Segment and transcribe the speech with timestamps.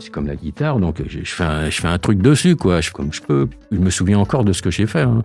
[0.00, 3.20] c'est comme la guitare, donc je, je fais un, truc dessus, quoi, je, comme je
[3.22, 3.48] peux.
[3.70, 5.02] Je me souviens encore de ce que j'ai fait.
[5.02, 5.22] hein.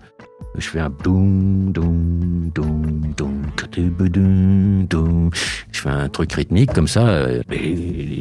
[0.58, 5.30] Je fais un doum, doum, doum, doum, doum.
[5.72, 7.08] Je fais un truc rythmique comme ça.
[7.08, 7.74] euh, Et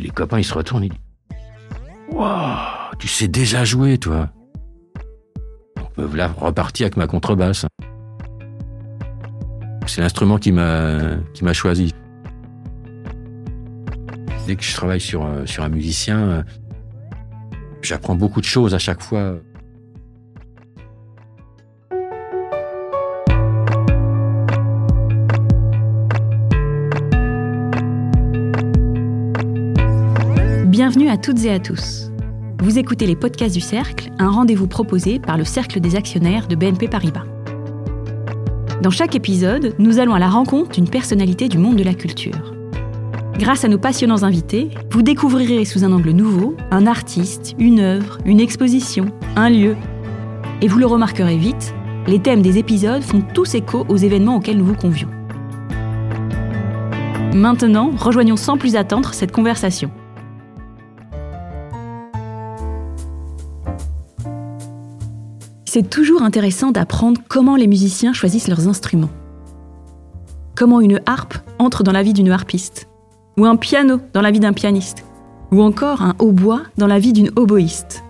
[0.02, 0.98] les, copains, ils se retournent, ils disent
[2.12, 4.30] Waouh, tu sais déjà jouer, toi.
[5.76, 7.66] Donc, me voilà reparti avec ma contrebasse.
[9.86, 11.18] C'est l'instrument qui m'a
[11.52, 11.94] choisi.
[14.46, 16.42] Dès que je travaille sur, euh, un musicien, euh,
[17.80, 19.38] j'apprends beaucoup de choses à chaque fois.
[30.66, 32.10] Bienvenue à toutes et à tous.
[32.58, 36.56] Vous écoutez les podcasts du Cercle, un rendez-vous proposé par le Cercle des actionnaires de
[36.56, 37.24] BNP Paribas.
[38.82, 42.53] Dans chaque épisode, nous allons à la rencontre d'une personnalité du monde de la culture.
[43.38, 48.18] Grâce à nos passionnants invités, vous découvrirez sous un angle nouveau un artiste, une œuvre,
[48.24, 49.76] une exposition, un lieu.
[50.62, 51.74] Et vous le remarquerez vite,
[52.06, 55.08] les thèmes des épisodes font tous écho aux événements auxquels nous vous convions.
[57.34, 59.90] Maintenant, rejoignons sans plus attendre cette conversation.
[65.64, 69.10] C'est toujours intéressant d'apprendre comment les musiciens choisissent leurs instruments.
[70.54, 72.86] Comment une harpe entre dans la vie d'une harpiste,
[73.36, 75.04] ou un piano dans la vie d'un pianiste,
[75.50, 78.02] ou encore un hautbois dans la vie d'une oboïste.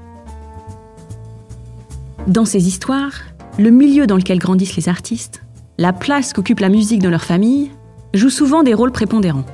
[2.27, 3.21] Dans ces histoires,
[3.59, 5.43] le milieu dans lequel grandissent les artistes,
[5.79, 7.71] la place qu'occupe la musique dans leur famille,
[8.15, 9.45] jouent souvent des rôles prépondérants.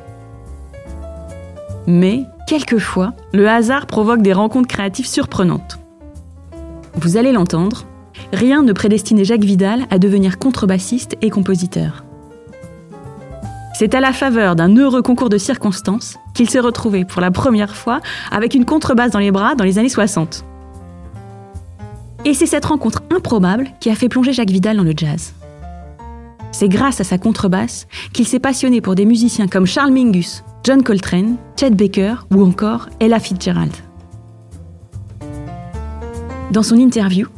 [1.86, 5.78] Mais, quelquefois, le hasard provoque des rencontres créatives surprenantes.
[6.94, 7.86] Vous allez l'entendre,
[8.32, 12.04] rien ne prédestinait Jacques Vidal à devenir contrebassiste et compositeur.
[13.72, 17.76] C'est à la faveur d'un heureux concours de circonstances qu'il s'est retrouvé pour la première
[17.76, 20.44] fois avec une contrebasse dans les bras dans les années 60.
[22.24, 25.34] Et c'est cette rencontre improbable qui a fait plonger Jacques Vidal dans le jazz.
[26.52, 30.82] C'est grâce à sa contrebasse qu'il s'est passionné pour des musiciens comme Charles Mingus, John
[30.82, 33.72] Coltrane, Chet Baker ou encore Ella Fitzgerald.
[36.50, 37.28] Dans son interview,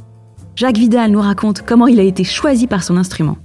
[0.57, 3.37] Jacques Vidal nous raconte comment il a été choisi par son instrument.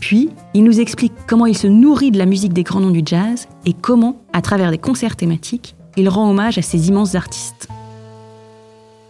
[0.00, 3.02] Puis, il nous explique comment il se nourrit de la musique des grands noms du
[3.04, 7.68] jazz et comment, à travers des concerts thématiques, il rend hommage à ces immenses artistes.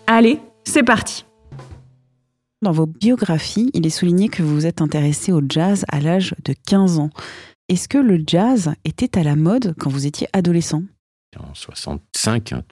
[0.07, 1.25] Allez, c'est parti
[2.63, 6.35] Dans vos biographies, il est souligné que vous vous êtes intéressé au jazz à l'âge
[6.45, 7.11] de 15 ans.
[7.69, 10.83] Est-ce que le jazz était à la mode quand vous étiez adolescent?
[11.39, 12.63] En 65, hein,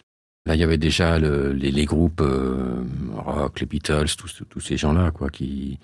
[0.47, 2.83] là, il y avait déjà le- les, les groupes euh,
[3.17, 5.79] rock, les Beatles, tous, tous ces gens-là, quoi, qui,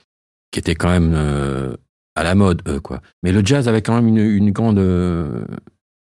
[0.53, 1.77] qui étaient quand même euh,
[2.21, 3.01] à la mode, eux, quoi.
[3.23, 5.45] Mais le jazz avait quand même une, une grande, euh,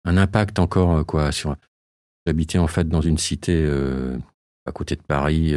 [0.03, 1.55] un impact encore, euh, quoi, sur.
[2.27, 4.15] J'habitais en fait dans une cité euh,
[4.67, 5.55] à côté de Paris,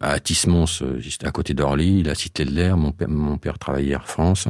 [0.00, 2.76] à Atis-Mons, juste à côté d'Orly, la cité de l'air.
[2.76, 4.46] Mon père, mon père travaillait Air France.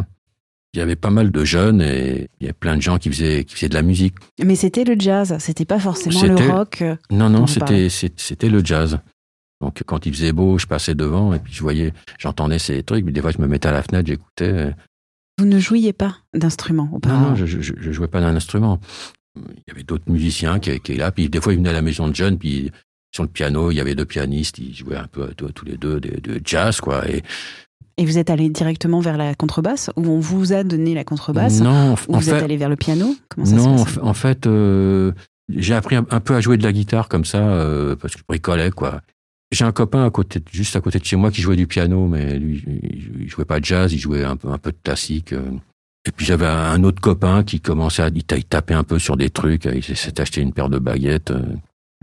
[0.74, 3.08] Il y avait pas mal de jeunes et il y avait plein de gens qui
[3.08, 4.16] faisaient, qui faisaient de la musique.
[4.44, 6.84] Mais c'était le jazz, c'était pas forcément le rock.
[7.10, 8.98] Non, non, c'était c'était le jazz.
[9.62, 13.06] Donc quand il faisait beau, je passais devant et puis je voyais, j'entendais ces trucs.
[13.06, 14.74] Mais des fois, je me mettais à la fenêtre, j'écoutais.
[15.38, 17.28] Vous ne jouiez pas d'instrument Non, auparavant.
[17.30, 18.78] non, je, je, je jouais pas d'un instrument.
[19.36, 21.12] Il y avait d'autres musiciens qui, étaient là.
[21.12, 22.38] Puis des fois, ils venaient à la maison de jeunes.
[22.38, 22.70] Puis
[23.14, 24.58] sur le piano, il y avait deux pianistes.
[24.58, 27.06] Ils jouaient un peu tous les deux de, de jazz, quoi.
[27.08, 27.22] Et
[27.98, 31.60] Et vous êtes allé directement vers la contrebasse ou on vous a donné la contrebasse
[31.60, 33.14] non, Ou en vous êtes allé vers le piano?
[33.28, 33.94] Comment ça non, se en passe?
[33.94, 35.12] fa- en fait, euh,
[35.50, 38.20] j'ai appris un, un peu à jouer de la guitare comme ça euh, parce que
[38.20, 39.02] je bricolais quoi.
[39.52, 42.08] J'ai un copain à côté, juste à côté de chez moi qui jouait du piano,
[42.08, 45.32] mais lui, il, jouait pas de jazz, il jouait un peu, de classique.
[45.32, 45.50] euh.
[46.06, 48.98] Et puis j'avais un autre copain qui commençait à il ta- il tapait un peu
[48.98, 51.30] sur des trucs, il s'est acheté une paire de baguettes.
[51.30, 51.42] euh.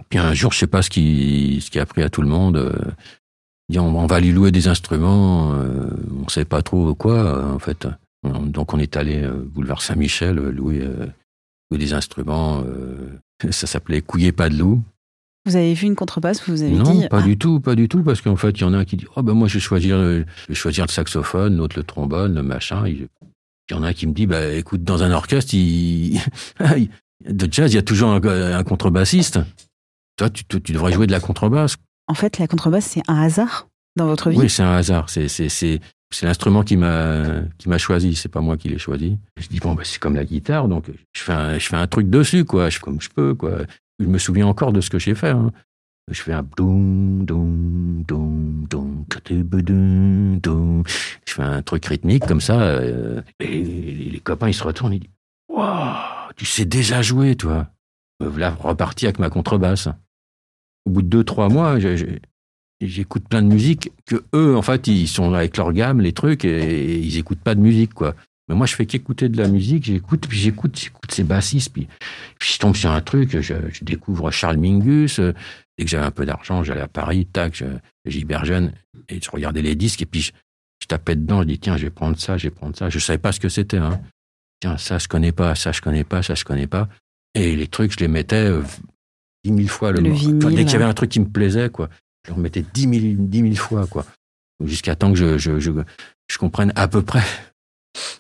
[0.09, 2.57] Puis un jour, je sais pas ce qui, a pris à tout le monde.
[2.57, 2.91] euh,
[3.69, 7.87] dit, on, va lui louer des instruments, on sait pas trop quoi en fait.
[8.23, 10.87] Donc on est allé boulevard Saint-Michel louer,
[11.71, 12.63] des instruments.
[13.51, 14.83] ça s'appelait Couillé pas de loup.
[15.45, 17.89] Vous avez vu une contrebasse, vous avez Non, dit pas ah, du tout, pas du
[17.89, 19.55] tout, parce qu'en fait, il y en a un qui dit, oh ben moi je
[19.55, 22.87] vais choisir, le, je vais choisir le saxophone, l'autre le trombone, le machin.
[22.87, 23.07] Il
[23.71, 26.19] y en a un qui me dit, bah écoute, dans un orchestre, il...
[27.29, 29.39] de jazz, il y a toujours un, un contrebassiste.
[30.17, 31.77] Toi, tu, tu- tu devrais jouer de la contrebasse.
[32.07, 35.09] En fait, la contrebasse, c'est un hasard dans votre vie Oui, c'est un hasard.
[35.09, 35.79] C'est c'est c'est
[36.11, 38.15] c'est l'instrument qui m'a qui m'a choisi.
[38.15, 39.17] C'est pas moi qui l'ai choisi.
[39.39, 41.87] Je dis bon, bah, c'est comme la guitare, donc je fais un je fais un
[41.87, 42.69] truc dessus, quoi.
[42.69, 43.59] Je comme je peux, quoi.
[43.99, 45.29] Je me souviens encore de ce que j'ai fait.
[45.29, 45.51] hein.
[46.11, 48.03] Je fais un doum doum
[48.67, 50.83] doum doum doum.
[51.25, 52.61] Je fais un truc rythmique comme ça.
[52.61, 55.09] euh, et les, copains ils se retournent, ils disent
[55.49, 57.67] waouh, tu sais déjà jouer, toi.
[58.19, 59.87] Me voilà reparti avec ma contrebasse.
[60.85, 61.77] au bout de deux, trois mois,
[62.81, 66.43] j'écoute plein de musique que eux, en fait, ils sont avec leur gamme, les trucs,
[66.43, 68.13] et, ils écoutent pas de musique, quoi.
[68.47, 71.87] Mais moi, je fais qu'écouter de la musique, j'écoute, puis j'écoute, j'écoute ces bassistes, puis,
[72.41, 73.53] je tombe sur un truc, je,
[73.83, 75.19] découvre Charles Mingus.
[75.19, 75.33] Euh,
[75.77, 78.73] dès que j'avais un peu d'argent, j'allais à Paris, tac, jeune,
[79.09, 81.89] et je regardais les disques, et puis je, tapais dedans, je dis, tiens, je vais
[81.89, 82.89] prendre ça, je vais prendre ça.
[82.89, 84.01] Je savais pas ce que c'était, hein.
[84.59, 86.89] Tiens, ça, je connais pas, ça, je connais pas, ça, je connais pas.
[87.35, 88.61] Et les trucs, je les mettais euh,
[89.43, 90.11] dix mille fois le, le
[90.49, 91.89] Dès qu'il y avait un truc qui me plaisait, quoi,
[92.25, 94.05] je le remettais dix mille, dix mille fois, quoi.
[94.63, 95.71] Jusqu'à temps que je, je, je,
[96.27, 97.23] je, comprenne à peu près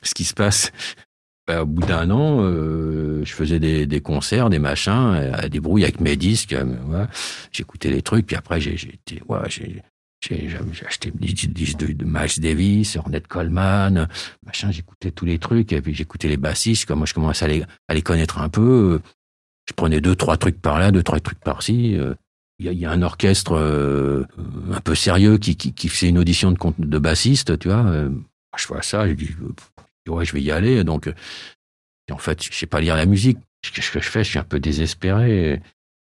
[0.01, 0.71] ce qui se passe.
[1.45, 5.83] Ben, au bout d'un an, euh, je faisais des, concerts, des machins, à des brouilles
[5.83, 6.53] avec mes disques.
[6.53, 7.05] Euh,
[7.51, 9.21] J'écoutais les trucs, puis après, j'ai été,
[10.21, 14.07] j'ai acheté des disques de, de Miles Davis, Ornette Coleman,
[14.45, 17.93] machin, j'écoutais tous les trucs, et puis j'écoutais les bassistes, comme moi je commençais à
[17.93, 19.01] les, connaître un peu.
[19.67, 21.97] Je prenais deux, trois trucs par là, deux, trois trucs par-ci.
[22.59, 24.23] Il y, a un orchestre euh,
[24.71, 28.07] un peu sérieux qui, qui, fait une audition de, de bassiste, tu vois.
[28.53, 29.29] Euh, je vois ça, je dis,
[30.07, 30.83] ouais, je vais y aller.
[30.83, 31.11] Donc,
[32.11, 33.39] en fait, je sais pas lire la musique.
[33.61, 34.23] Qu'est-ce que je fais?
[34.23, 35.61] Je suis un peu désespéré.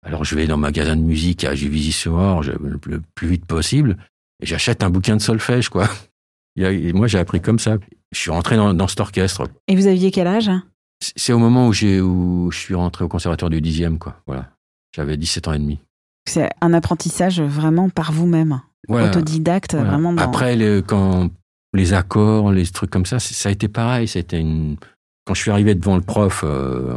[0.03, 3.99] Alors je vais dans le magasin de musique à Juvisy-sur-Orge le plus vite possible
[4.41, 5.89] et j'achète un bouquin de solfège, quoi.
[6.57, 7.77] Et moi, j'ai appris comme ça.
[8.13, 9.49] Je suis rentré dans, dans cet orchestre.
[9.69, 10.51] Et vous aviez quel âge?
[11.01, 14.21] C'est au moment où, j'ai, où je suis rentré au conservatoire du 10e, quoi.
[14.27, 14.51] Voilà.
[14.95, 15.79] J'avais 17 ans et demi.
[16.29, 18.61] C'est un apprentissage vraiment par vous-même.
[18.89, 20.13] Autodidacte, vraiment.
[20.13, 20.23] Dans...
[20.23, 21.31] Après, les, quand
[21.72, 24.08] les accords, les trucs comme ça, ça a été pareil.
[24.08, 24.76] C'était une
[25.26, 26.93] quand je suis arrivé devant le prof euh,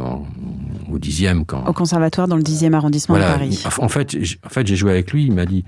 [0.90, 3.62] au dixième, quand au conservatoire dans le dixième arrondissement de Paris.
[3.78, 5.26] En fait, en fait, j'ai joué avec lui.
[5.26, 5.64] Il m'a dit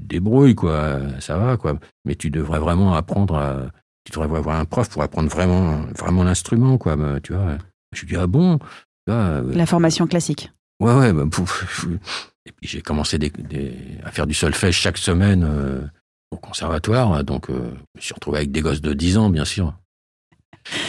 [0.00, 1.78] débrouille quoi, ça va quoi.
[2.04, 3.34] Mais tu devrais vraiment apprendre.
[3.36, 3.62] À,
[4.04, 6.96] tu devrais avoir un prof pour apprendre vraiment, vraiment l'instrument quoi.
[6.96, 7.58] Bah, tu vois.
[7.92, 8.58] Je lui dis ah bon.
[9.08, 10.52] Euh, La formation classique.
[10.80, 11.12] Ouais ouais.
[11.12, 11.24] Bah,
[12.46, 13.18] et puis j'ai commencé
[14.04, 15.80] à faire du solfège chaque semaine euh,
[16.30, 17.24] au conservatoire.
[17.24, 19.74] Donc je me suis retrouvé avec des gosses de 10 ans bien sûr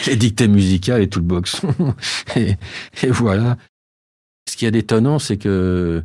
[0.06, 1.74] les dictées musicales et tout le boxon.
[2.36, 2.56] et,
[3.10, 3.56] voilà.
[4.48, 6.02] Ce qui est d'étonnant, c'est que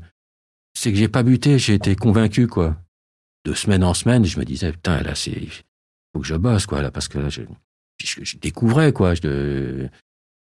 [0.74, 2.76] c'est que j'ai pas buté, j'ai été convaincu quoi.
[3.46, 5.48] De semaine en semaine, je me disais putain là c'est
[6.14, 7.42] faut que je bosse quoi là parce que je,
[8.00, 9.14] je, découvrais quoi.
[9.16, 9.88] Je,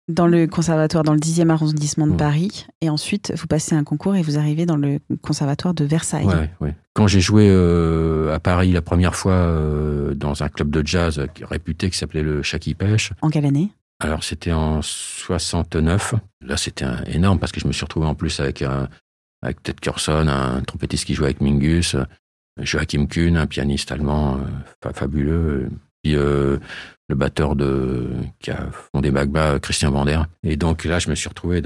[0.07, 2.65] dans le conservatoire dans le 10e arrondissement de Paris.
[2.81, 6.25] Et ensuite, vous passez un concours et vous arrivez dans le conservatoire de Versailles.
[6.25, 6.75] Ouais, ouais.
[6.93, 11.21] Quand j'ai joué euh, à Paris la première fois euh, dans un club de jazz
[11.41, 13.11] réputé qui s'appelait le Chaki Pêche.
[13.21, 13.69] En quelle année?
[13.99, 16.15] Alors, c'était en 69.
[16.41, 18.87] Là, c'était énorme parce que je me suis retrouvé en plus avec, un,
[19.41, 21.95] avec Ted Curson, un trompettiste qui jouait avec Mingus,
[22.59, 25.69] Joachim Kuhn, un pianiste allemand euh, fabuleux.
[26.03, 26.15] Puis,
[27.09, 28.09] le batteur de
[28.39, 30.21] qui a fondé Magma, Christian Vander.
[30.43, 31.61] Et donc là, je me suis retrouvé,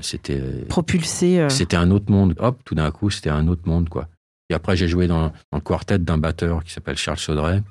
[0.00, 1.40] c'était propulsé.
[1.40, 1.48] Euh.
[1.48, 2.34] C'était un autre monde.
[2.38, 4.08] Hop, tout d'un coup, c'était un autre monde, quoi.
[4.50, 7.62] Et après, j'ai joué dans, dans, le quartet d'un batteur qui s'appelle Charles Saudret.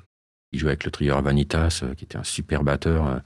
[0.52, 3.06] Il jouait avec le trio Vanitas, euh, qui était un super batteur.
[3.06, 3.18] Euh.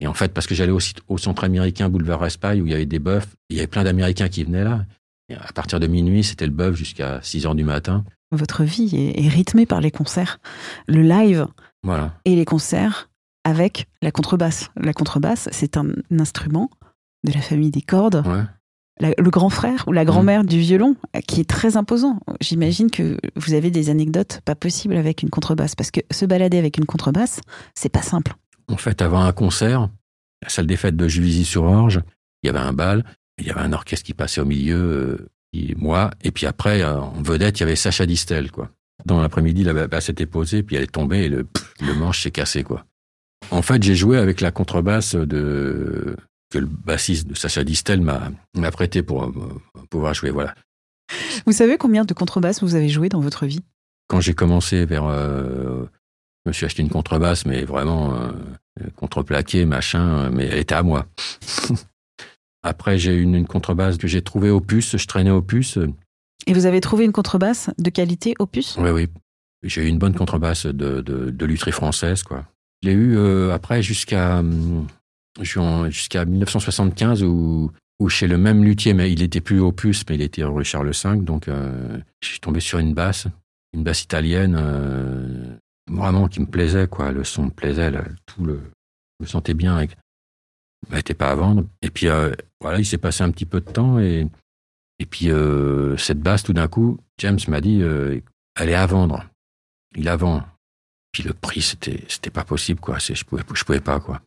[0.00, 2.74] Et en fait, parce que j'allais aussi au centre américain Boulevard Espagne, où il y
[2.74, 4.84] avait des bœufs, il y avait plein d'Américains qui venaient là.
[5.28, 8.04] Et à partir de minuit, c'était le bœuf jusqu'à 6 heures du matin.
[8.30, 10.38] Votre vie est, rythmée par les concerts.
[10.86, 11.46] Le live
[11.88, 12.14] voilà.
[12.24, 13.10] et les concerts
[13.44, 14.70] avec la contrebasse.
[14.76, 16.70] La contrebasse, c'est un instrument
[17.24, 18.22] de la famille des cordes.
[19.00, 20.96] le grand frère ou la grand-mère du violon,
[21.26, 22.20] qui est très imposant.
[22.40, 26.58] J'imagine que vous avez des anecdotes pas possibles avec une contrebasse, parce que se balader
[26.58, 27.40] avec une contrebasse,
[27.74, 28.34] c'est pas simple.
[28.70, 29.88] En fait, avant un concert,
[30.42, 32.02] la salle des fêtes de Juvisy-sur-Orge,
[32.42, 33.04] il y avait un bal,
[33.38, 36.82] il y avait un orchestre qui passait au milieu, et euh, moi, et puis après,
[36.82, 38.70] euh, en vedette, il y avait Sacha Distel, quoi.
[39.04, 41.46] Dans l'après-midi, la basse s'était posée, puis elle est tombée, et le,
[41.80, 42.84] le manche s'est cassé, quoi.
[43.50, 46.16] En fait, j'ai joué avec la contrebasse de
[46.50, 49.32] que le bassiste de Sacha Distel m'a prêté pour euh,
[49.90, 50.30] pouvoir jouer.
[50.30, 50.54] Voilà.
[51.46, 53.60] Vous savez combien de contrebasses vous avez joué dans votre vie?
[54.08, 55.84] Quand j'ai commencé vers, euh,
[56.44, 58.30] je me suis acheté une contrebasse, mais vraiment euh,
[58.96, 61.06] contreplaquée, machin, mais elle était à moi.
[62.62, 64.96] Après, j'ai eu une, contrebasse que j'ai trouvée au puce.
[64.96, 65.78] Je traînais au puce.
[66.46, 69.08] Et vous avez trouvé une contrebasse de qualité puce Oui, oui.
[69.62, 72.44] J'ai eu une bonne contrebasse de, de, de française, quoi.
[72.82, 74.42] Je l'ai eu euh, après jusqu'à
[75.40, 80.22] jusqu'à 1975 où, où chez le même luthier, mais il était plus opus, mais il
[80.22, 83.26] était rue Charles V, donc euh, je suis tombé sur une basse,
[83.72, 85.56] une basse italienne, euh,
[85.90, 87.10] vraiment qui me plaisait, quoi.
[87.10, 87.92] Le son me plaisait,
[88.26, 88.60] tout le,
[89.18, 89.76] je me sentais bien.
[89.76, 89.96] Avec,
[90.88, 91.64] elle n'était pas à vendre.
[91.82, 92.06] Et puis
[92.60, 94.26] voilà, il s'est passé un petit peu de temps et
[94.98, 95.30] et puis
[95.96, 99.24] cette basse, tout d'un coup, James m'a dit, elle est à vendre.
[99.96, 100.44] Il la vend.
[101.12, 103.00] Puis le prix, c'était, c'était pas possible, quoi.
[103.00, 104.20] C'est, je pouvais, je pouvais pas, quoi.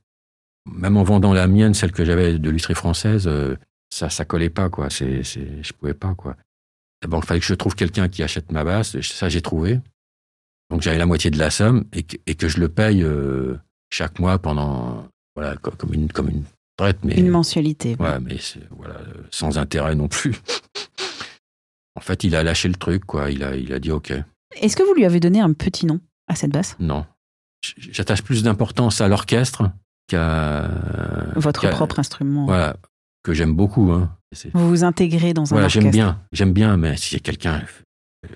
[0.65, 3.55] Même en vendant la mienne, celle que j'avais de lutterie française, euh,
[3.89, 4.89] ça, ça collait pas, quoi.
[4.89, 6.35] C'est, c'est, je pouvais pas, quoi.
[7.01, 8.99] D'abord, il fallait que je trouve quelqu'un qui achète ma basse.
[9.01, 9.79] Ça, j'ai trouvé.
[10.69, 13.57] Donc, j'avais la moitié de la somme et que, je le paye euh,
[13.89, 16.43] chaque mois pendant, voilà, comme une, comme une
[16.77, 16.99] traite.
[17.03, 17.95] Mais, une mensualité.
[17.99, 18.37] Ouais, mais
[18.71, 20.35] voilà, sans intérêt non plus.
[21.95, 23.31] en fait, il a lâché le truc, quoi.
[23.31, 24.13] Il a, il a dit OK.
[24.55, 26.75] Est-ce que vous lui avez donné un petit nom à cette basse?
[26.79, 27.05] Non.
[27.77, 29.71] J'attache plus d'importance à l'orchestre
[30.07, 30.69] qu'à.
[31.35, 32.45] Votre propre instrument.
[32.45, 32.75] Voilà,
[33.23, 33.91] que j'aime beaucoup.
[33.91, 34.15] Hein.
[34.53, 37.61] Vous vous intégrez dans un voilà, j'aime bien, j'aime bien, mais si quelqu'un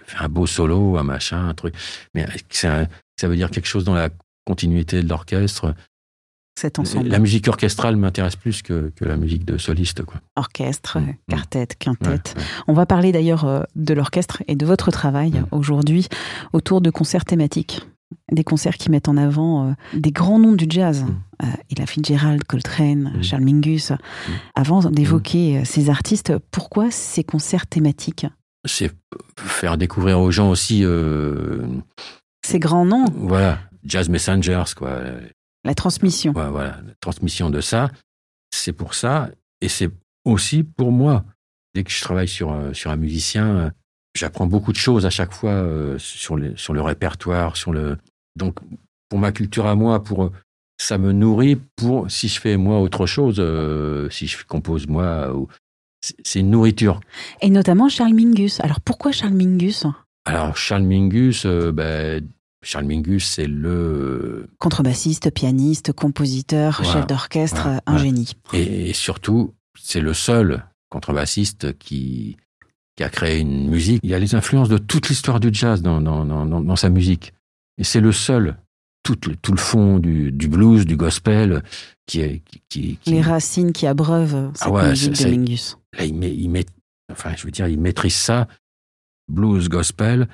[0.05, 1.73] fait un beau solo, un machin, un truc,
[2.13, 2.85] mais ça,
[3.19, 4.09] ça veut dire quelque chose dans la
[4.45, 5.73] continuité de l'orchestre?
[6.57, 7.09] Cet ensemble.
[7.09, 10.03] La musique orchestrale m'intéresse plus que, que, la musique de soliste.
[10.03, 10.21] Quoi.
[10.37, 11.15] Orchestre, mm.
[11.29, 12.35] quartet, quintette.
[12.67, 15.47] On va parler d'ailleurs euh, de l'orchestre et de votre travail mm.
[15.51, 16.07] aujourd'hui
[16.53, 17.81] autour de concerts thématiques
[18.31, 21.03] des concerts qui mettent en avant euh, des grands noms du jazz.
[21.03, 21.21] Mm.
[21.43, 23.23] Euh, et la Fitzgerald, Coltrane, mm.
[23.23, 23.91] Charles Mingus.
[23.91, 23.95] Mm.
[24.55, 28.25] Avant d'évoquer euh, ces artistes, pourquoi ces concerts thématiques?
[28.65, 28.91] C'est
[29.37, 30.83] faire découvrir aux gens aussi.
[32.43, 33.05] ces grands noms?
[33.13, 35.01] Voilà, Jazz Messengers, quoi.
[35.65, 36.31] La transmission.
[36.31, 37.91] voilà, la transmission de ça.
[38.51, 39.29] C'est pour ça.
[39.61, 39.89] Et c'est
[40.23, 41.25] aussi pour moi.
[41.73, 43.73] Dès que je travaille sur, sur un musicien,
[44.15, 47.97] j'apprends beaucoup de choses à chaque fois euh, sur, les, sur le répertoire, sur le.
[48.37, 48.59] Donc,
[49.09, 50.31] pour ma culture à moi, pour
[50.77, 55.33] ça me nourrit pour si je fais moi autre chose, euh, si je compose moi,
[56.23, 56.99] c'est une nourriture.
[57.41, 58.59] Et notamment Charles Mingus.
[58.61, 59.85] Alors pourquoi Charles Mingus?
[60.25, 62.27] Alors Charles Mingus, euh, ben,
[62.65, 68.31] Charles Mingus, c'est le contrebassiste, pianiste, compositeur, chef d'orchestre, un génie.
[68.53, 72.37] et surtout, c'est le seul contrebassiste qui
[72.95, 73.99] qui a créé une musique.
[74.03, 76.89] Il y a les influences de toute l'histoire du jazz dans, dans, dans, dans, sa
[76.89, 77.33] musique.
[77.77, 78.57] Et c'est le seul,
[79.03, 81.61] tout le, tout le fond du, du blues, du gospel,
[82.05, 82.41] qui est.
[82.69, 85.77] Qui, Les racines qui abreuvent cette ah musique de Mingus.
[85.97, 86.65] Là, il, met, il met,
[87.11, 88.47] enfin, je veux dire, il maîtrise ça,
[89.27, 90.27] blues, gospel.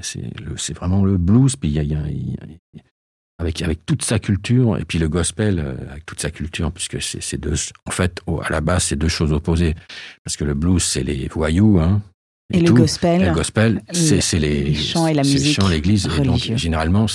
[0.00, 1.94] C'est vraiment le blues, puis il y a, il y
[2.34, 2.82] a,
[3.38, 7.00] avec, avec toute sa culture, et puis le gospel euh, avec toute sa culture, puisque
[7.02, 7.54] c'est deux,
[7.86, 9.74] en fait, à la base, c'est deux choses opposées.
[10.24, 12.02] Parce que le blues, c'est les voyous, hein,
[12.52, 16.08] et, le gospel, le gospel, c'est les, chants et la musique, l'église.
[16.18, 17.06] Et donc, généralement,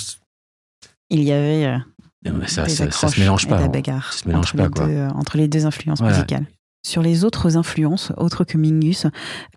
[1.08, 3.60] il y avait euh, ça, ça, ça, se mélange pas.
[3.60, 4.88] Ça se mélange pas, quoi.
[4.88, 6.46] Euh, entre les deux influences musicales.
[6.84, 9.06] Sur les autres influences, autres que Mingus,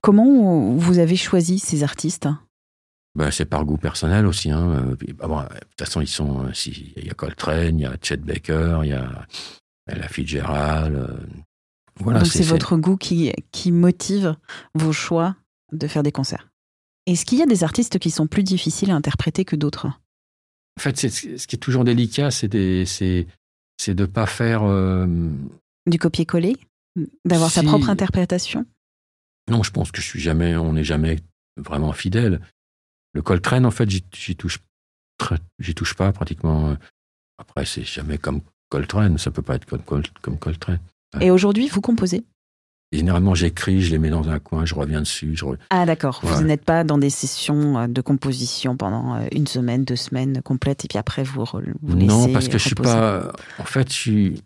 [0.01, 2.27] comment vous avez choisi ces artistes?
[3.15, 4.50] Ben, c'est par goût personnel aussi.
[4.50, 4.96] Hein.
[5.20, 6.46] Ah bon, de toute façon, ils sont.
[6.46, 9.25] Euh, il y a Coltrane, il y a Chet Baker, il y a
[9.88, 10.96] la Fitzgerald.
[10.96, 11.17] Euh,
[12.00, 14.36] voilà, Donc c'est votre goût qui, qui motive
[14.74, 15.36] vos choix
[15.72, 16.50] de faire des concerts.
[17.05, 19.86] Est-ce qu'il y a des artistes qui sont plus difficiles à interpréter que d'autres?
[19.86, 22.86] En fait, ce qui est toujours délicat, c'est de
[23.88, 24.63] ne pas faire.
[24.63, 25.05] Euh,
[25.86, 26.58] du copier-coller?
[27.25, 28.65] D'avoir sa propre interprétation?
[29.50, 31.20] Non, je pense que je suis jamais, on n'est jamais
[31.58, 32.39] vraiment fidèle.
[33.13, 34.60] Le Coltrane, en fait, j'y touche,
[35.60, 36.75] j'y touche pas pratiquement.
[37.38, 40.79] Après, c'est jamais comme Coltrane, ça peut pas être comme, comme Coltrane.
[41.22, 42.24] Et aujourd'hui, vous composez?
[42.91, 45.36] Généralement, j'écris, je les mets dans un coin, je reviens dessus.
[45.72, 49.84] Ah d'accord, vous n'êtes pas dans des sessions euh, de composition pendant euh, une semaine,
[49.84, 53.32] deux semaines complètes, et puis après vous, vous laissez Non, parce que je suis pas...
[53.58, 54.43] En fait, je suis...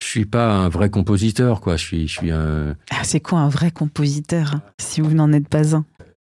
[0.00, 1.76] Je suis pas un vrai compositeur, quoi.
[1.76, 2.76] Je suis, je suis un.
[2.90, 5.84] Ah, c'est quoi un vrai compositeur, si vous n'en êtes pas un?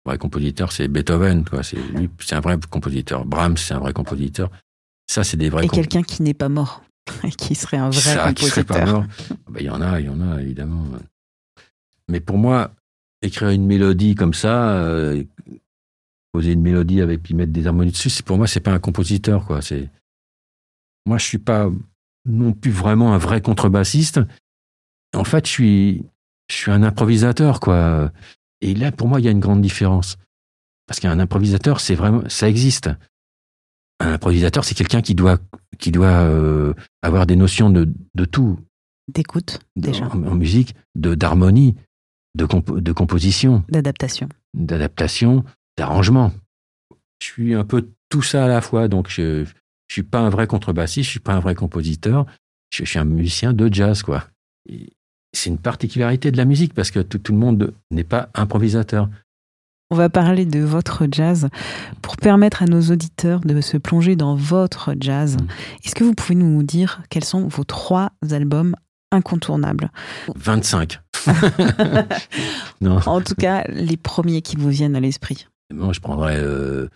[0.09, 1.63] Vrai compositeur, c'est Beethoven, quoi.
[1.63, 1.79] C'est
[2.21, 3.25] c'est un vrai compositeur.
[3.25, 4.51] Brahms, c'est un vrai compositeur.
[5.07, 5.65] Ça, c'est des vrais.
[5.65, 6.83] Et quelqu'un qui n'est pas mort,
[7.39, 8.35] qui serait un vrai ça, compositeur.
[8.35, 9.05] Qui serait pas mort.
[9.31, 10.85] Ah ben, il y en a, il y en a évidemment.
[12.09, 12.73] Mais pour moi,
[13.23, 15.23] écrire une mélodie comme ça, euh,
[16.33, 19.47] poser une mélodie avec puis mettre des harmonies dessus, pour moi, c'est pas un compositeur,
[19.47, 19.63] quoi.
[19.63, 19.91] C'est
[21.07, 21.71] moi, je suis pas
[22.27, 24.21] non plus vraiment un vrai contrebassiste.
[25.15, 26.05] En fait, je suis,
[26.51, 28.13] je suis un improvisateur, quoi.
[28.61, 30.17] Et là, pour moi, il y a une grande différence.
[30.87, 32.91] Parce qu'un improvisateur, c'est vraiment, ça existe.
[34.01, 35.39] Un improvisateur, c'est quelqu'un qui doit,
[35.79, 36.73] qui doit euh,
[37.03, 38.59] avoir des notions de, de tout.
[39.13, 40.07] D'écoute, déjà.
[40.07, 41.77] En, musique, de d'harmonie,
[42.35, 42.47] de,
[42.81, 43.65] de composition.
[43.69, 44.29] D'adaptation.
[44.55, 45.45] D'adaptation,
[45.77, 46.33] d'arrangement.
[47.21, 48.89] Je suis un peu tout ça à la fois.
[48.89, 49.47] Donc, je ne
[49.91, 52.27] suis pas un vrai contrebassiste, je suis pas un vrai compositeur.
[52.71, 54.29] Je, suis un musicien de jazz, quoi
[55.33, 59.09] c'est une particularité de la musique parce que tout, le monde n'est pas improvisateur.
[59.91, 61.49] On va parler de votre jazz
[62.03, 65.37] pour permettre à nos auditeurs de se plonger dans votre jazz.
[65.37, 65.47] Mm.
[65.85, 68.75] Est-ce que vous pouvez nous dire quels sont vos trois albums
[69.11, 69.91] incontournables
[70.37, 71.01] 25.
[72.81, 72.99] non.
[73.07, 75.47] En tout cas, les premiers qui vous viennent à l'esprit.
[75.73, 76.89] Moi, je prendrais euh,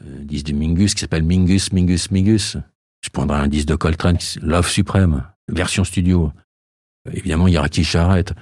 [0.00, 2.56] un disque de Mingus qui s'appelle Mingus, Mingus, Mingus.
[3.04, 6.32] Je prendrais un disque de Coltrane, Love Supreme, version studio.
[7.10, 8.32] Évidemment, il y a qui Charrette.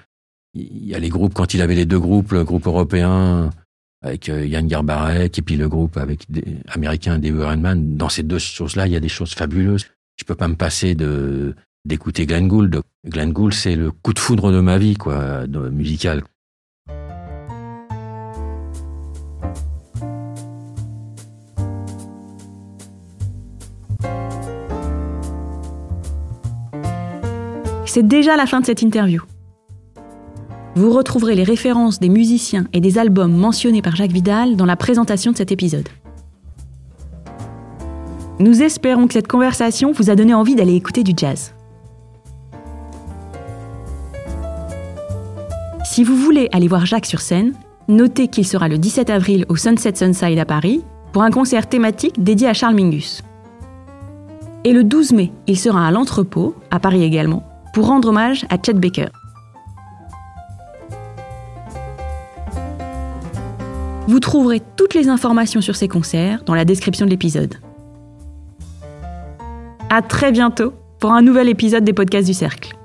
[0.55, 3.51] Il y a les groupes, quand il avait les deux groupes, le groupe européen,
[4.03, 7.97] avec euh, Yann Garbarek et puis le groupe avec des américains des Man.
[7.97, 9.87] Dans ces deux choses-là, il y a des choses fabuleuses.
[10.19, 11.55] Je peux pas me passer de
[11.87, 12.83] d'écouter Glenn Gould.
[13.07, 16.23] Glenn Gould, c'est le coup de foudre de ma vie, quoi, musical.
[27.93, 29.21] C'est déjà la fin de cette interview.
[30.77, 34.77] Vous retrouverez les références des musiciens et des albums mentionnés par Jacques Vidal dans la
[34.77, 35.89] présentation de cet épisode.
[38.39, 41.53] Nous espérons que cette conversation vous a donné envie d'aller écouter du jazz.
[45.85, 47.55] Si vous voulez aller voir Jacques sur scène,
[47.89, 52.23] notez qu'il sera le 17 avril au Sunset Sunside à Paris pour un concert thématique
[52.23, 53.25] dédié à Charles Mingus.
[54.63, 58.57] Et le 12 mai, il sera à l'entrepôt, à Paris également, pour rendre hommage à
[58.63, 59.09] Chet Baker.
[64.09, 67.55] Vous trouverez toutes les informations sur ces concerts dans la description de l'épisode.
[69.89, 72.80] À très bientôt pour un nouvel épisode des podcasts du Cercle.